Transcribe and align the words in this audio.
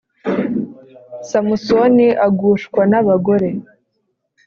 Samusoni 1.29 2.07
agushwa 2.27 2.81
n 2.91 2.93
abagore 3.01 3.49